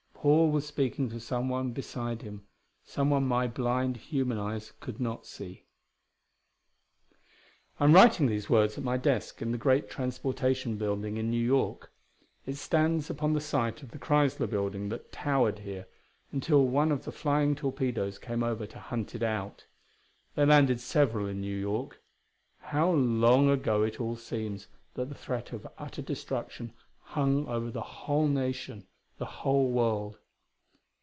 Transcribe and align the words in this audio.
Paul 0.21 0.51
was 0.51 0.67
speaking 0.67 1.09
to 1.09 1.19
someone 1.19 1.71
beside 1.71 2.21
him 2.21 2.45
someone 2.85 3.23
my 3.25 3.47
blind, 3.47 3.97
human 3.97 4.37
eyes 4.37 4.71
could 4.79 4.99
not 4.99 5.25
see.... 5.25 5.65
I 7.79 7.85
am 7.85 7.93
writing 7.93 8.27
these 8.27 8.47
words 8.47 8.77
at 8.77 8.83
my 8.83 8.97
desk 8.97 9.41
in 9.41 9.51
the 9.51 9.57
great 9.57 9.89
Transportation 9.89 10.77
Building 10.77 11.17
in 11.17 11.31
New 11.31 11.43
York. 11.43 11.91
It 12.45 12.57
stands 12.57 13.09
upon 13.09 13.33
the 13.33 13.41
site 13.41 13.81
of 13.81 13.89
the 13.89 13.97
Chrysler 13.97 14.45
Building 14.47 14.89
that 14.89 15.11
towered 15.11 15.57
here 15.57 15.87
until 16.31 16.67
one 16.67 16.91
of 16.91 17.03
the 17.05 17.11
flying 17.11 17.55
torpedoes 17.55 18.19
came 18.19 18.43
over 18.43 18.67
to 18.67 18.77
hunt 18.77 19.15
it 19.15 19.23
out. 19.23 19.65
They 20.35 20.45
landed 20.45 20.79
several 20.81 21.25
in 21.25 21.41
New 21.41 21.57
York; 21.57 21.99
how 22.59 22.91
long 22.91 23.49
ago 23.49 23.81
it 23.81 23.99
all 23.99 24.17
seems 24.17 24.67
that 24.93 25.09
the 25.09 25.15
threat 25.15 25.51
of 25.51 25.65
utter 25.79 26.03
destruction 26.03 26.73
hung 26.99 27.47
over 27.47 27.71
the 27.71 27.81
whole 27.81 28.27
nation 28.27 28.85
the 29.17 29.25
whole 29.25 29.69
world. 29.71 30.17